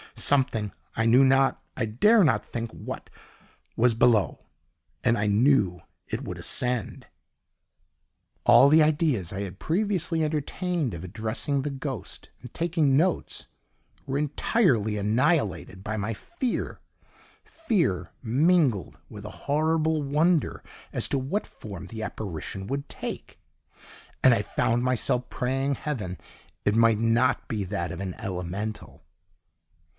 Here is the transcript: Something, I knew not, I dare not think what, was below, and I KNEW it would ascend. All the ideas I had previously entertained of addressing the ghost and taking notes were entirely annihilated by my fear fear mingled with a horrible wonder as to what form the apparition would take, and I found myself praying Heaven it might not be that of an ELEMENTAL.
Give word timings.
Something, 0.15 0.71
I 0.95 1.05
knew 1.05 1.23
not, 1.23 1.63
I 1.77 1.85
dare 1.85 2.23
not 2.23 2.45
think 2.45 2.71
what, 2.71 3.09
was 3.75 3.93
below, 3.93 4.45
and 5.03 5.17
I 5.17 5.27
KNEW 5.27 5.81
it 6.07 6.23
would 6.23 6.37
ascend. 6.37 7.07
All 8.43 8.67
the 8.69 8.83
ideas 8.83 9.31
I 9.31 9.41
had 9.41 9.57
previously 9.59 10.23
entertained 10.23 10.93
of 10.93 11.03
addressing 11.03 11.61
the 11.61 11.69
ghost 11.69 12.29
and 12.41 12.53
taking 12.53 12.97
notes 12.97 13.47
were 14.05 14.17
entirely 14.17 14.97
annihilated 14.97 15.83
by 15.83 15.97
my 15.97 16.13
fear 16.13 16.81
fear 17.43 18.11
mingled 18.21 18.97
with 19.09 19.23
a 19.25 19.29
horrible 19.47 20.01
wonder 20.03 20.63
as 20.91 21.07
to 21.09 21.17
what 21.19 21.47
form 21.47 21.87
the 21.87 22.03
apparition 22.03 22.67
would 22.67 22.89
take, 22.89 23.39
and 24.23 24.33
I 24.33 24.41
found 24.41 24.83
myself 24.83 25.29
praying 25.29 25.75
Heaven 25.75 26.17
it 26.65 26.75
might 26.75 26.99
not 26.99 27.47
be 27.47 27.63
that 27.65 27.91
of 27.91 27.99
an 27.99 28.15
ELEMENTAL. 28.15 29.03